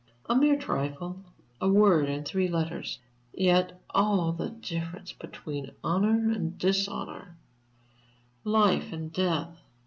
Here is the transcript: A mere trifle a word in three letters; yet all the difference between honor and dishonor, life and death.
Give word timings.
A 0.25 0.35
mere 0.35 0.57
trifle 0.57 1.23
a 1.61 1.69
word 1.69 2.09
in 2.09 2.23
three 2.25 2.47
letters; 2.47 2.97
yet 3.33 3.79
all 3.91 4.31
the 4.31 4.49
difference 4.49 5.13
between 5.13 5.73
honor 5.83 6.31
and 6.31 6.57
dishonor, 6.57 7.37
life 8.43 8.91
and 8.91 9.13
death. 9.13 9.59